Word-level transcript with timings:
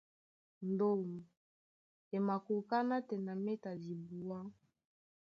Ndôm 0.71 1.03
e 2.15 2.17
makoká 2.27 2.77
nátɛna 2.89 3.33
méta 3.45 3.71
dibuá. 3.83 4.39